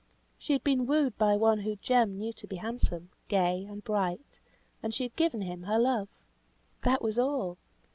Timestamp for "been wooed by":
0.63-1.35